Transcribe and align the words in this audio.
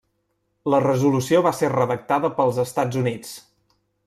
La 0.73 0.79
resolució 0.85 1.43
va 1.49 1.53
ser 1.59 1.71
redactada 1.75 2.35
pels 2.41 2.61
Estats 2.67 3.03
Units. 3.05 3.39